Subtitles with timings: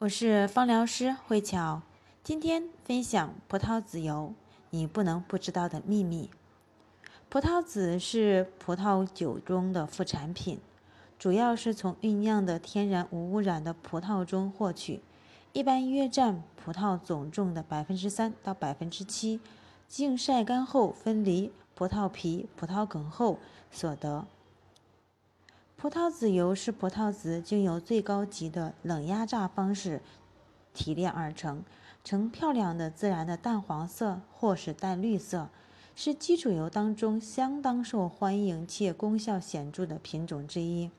[0.00, 1.82] 我是芳疗师慧巧，
[2.22, 4.32] 今天分享葡萄籽油，
[4.70, 6.30] 你不能不知道的秘密。
[7.28, 10.60] 葡萄籽是葡萄酒中的副产品，
[11.18, 15.00] 主要是从酝酿的天然无污染的葡萄中获取，
[15.52, 19.40] 一般约占葡萄总重的百分之三到百分之七，
[19.88, 23.40] 经晒干后分离葡萄皮、葡萄梗后
[23.72, 24.24] 所得。
[25.80, 30.02] 葡萄籽油是葡萄籽经由最高级的冷压榨方式
[30.74, 31.62] 提炼而成，
[32.02, 35.48] 呈漂亮的自然的淡黄色或是淡绿色，
[35.94, 40.90] 是基础油当中相当受欢迎且功效显著的品种之一。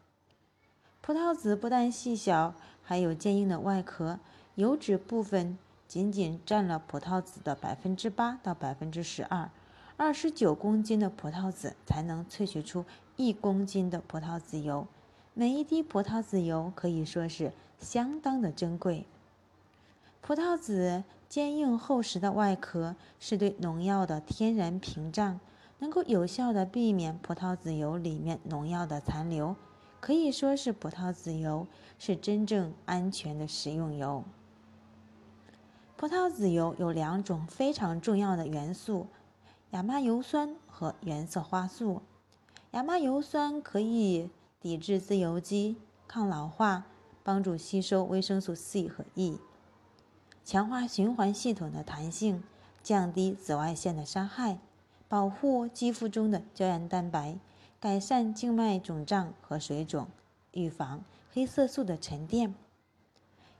[1.01, 4.17] 葡萄籽不但细小，还有坚硬的外壳，
[4.55, 5.57] 油脂部分
[5.89, 9.49] 仅仅占了葡萄籽的百分之八到百分之十二。
[9.97, 12.85] 二十九公斤的葡萄籽才能萃取出
[13.19, 14.87] 一公斤的葡萄籽油，
[15.33, 19.05] 每一滴葡萄籽油可以说是相当的珍贵。
[20.21, 25.37] 葡萄籽坚硬厚实的外壳是对农药的天然屏障，
[25.79, 29.53] 能够有效的避免葡萄籽油里面农药的残留，
[29.99, 34.23] 可以说是葡萄籽油是真正安全的食用油。
[35.97, 39.07] 葡萄籽油有两种非常重要的元素。
[39.71, 42.01] 亚麻油酸和原色花素。
[42.71, 46.85] 亚麻油酸可以抵制自由基、抗老化、
[47.23, 49.39] 帮助吸收维生素 C 和 E，
[50.45, 52.43] 强化循环系统的弹性，
[52.83, 54.59] 降低紫外线的伤害，
[55.07, 57.39] 保护肌肤中的胶原蛋白，
[57.79, 60.07] 改善静脉肿胀和水肿，
[60.51, 61.03] 预防
[61.33, 62.53] 黑色素的沉淀。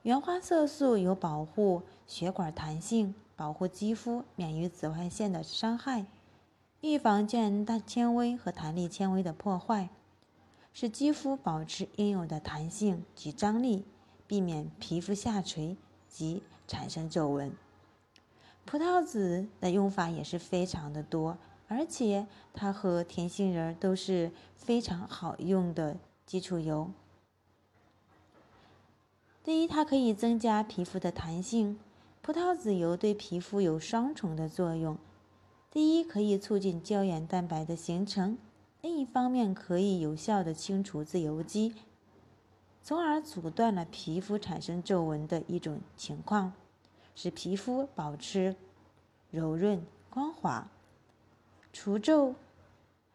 [0.02, 3.14] 原花色素有保护血管弹性。
[3.36, 6.04] 保护肌肤免于紫外线的伤害，
[6.80, 9.90] 预防胶原蛋纤维和弹力纤维的破坏，
[10.72, 13.84] 使肌肤保持应有的弹性及张力，
[14.26, 15.76] 避免皮肤下垂
[16.08, 17.52] 及产生皱纹。
[18.64, 21.36] 葡萄籽的用法也是非常的多，
[21.68, 26.90] 而且它和甜杏仁都是非常好用的基础油。
[29.44, 31.78] 第一，它可以增加皮肤的弹性。
[32.22, 34.96] 葡萄籽油对皮肤有双重的作用：
[35.72, 38.36] 第一，可以促进胶原蛋白的形成；
[38.82, 41.72] 另一方面，可以有效的清除自由基，
[42.82, 46.52] 从而阻断了皮肤产生皱纹的一种情况，
[47.14, 48.56] 使皮肤保持
[49.30, 50.66] 柔润光滑。
[51.72, 52.34] 除皱，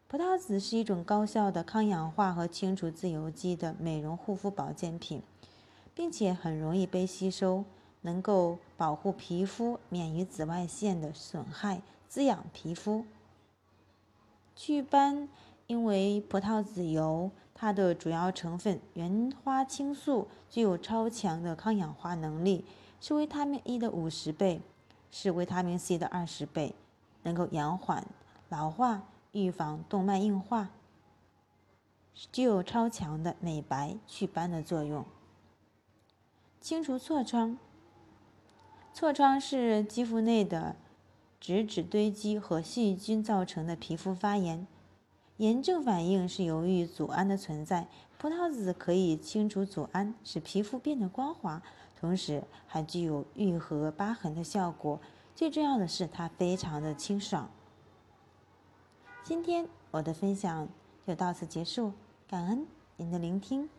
[0.08, 5.22] 葡萄籽是一种高效的抗氧化和清除自由基的美容护肤保健品，
[5.94, 7.66] 并且很容易被吸收。
[8.02, 11.82] 能够保护皮肤免于紫外线的损害，
[12.16, 13.04] 滋养皮肤。
[14.56, 15.28] 祛斑，
[15.68, 22.64] 因为葡萄籽油它的主要成分原花青素具有超强的抗氧化能力，
[23.02, 24.62] 是维他命 E 的五十倍，
[25.12, 26.74] 是维他命 C 的二十倍，
[27.24, 28.08] 能够延缓
[28.48, 29.04] 老化，
[29.34, 30.70] 预防动脉硬化，
[32.32, 35.04] 具有超强的美白祛斑的作用，
[36.62, 37.58] 清除痤疮。
[38.94, 40.78] 痤疮是肌肤内的
[41.46, 44.66] 脂质堆积和细菌造成的皮肤发炎，
[45.38, 47.88] 炎症反应是由于组胺的存在。
[48.18, 51.62] 葡萄籽可以清除组胺，使皮肤变得光滑，
[52.00, 55.00] 同时还具有愈合疤痕的效果。
[55.36, 57.48] 最重要的是，它非常的清爽。
[59.24, 60.68] 今天我的分享
[61.06, 61.94] 就到此结束，
[62.28, 62.66] 感恩
[62.98, 63.70] 您的聆听。